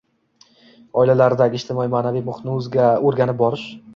oilalardagi 1.01 1.59
ijtimoiy-ma’naviy 1.61 2.25
muhitni 2.29 2.57
o‘rganib 3.11 3.41
borish 3.45 3.71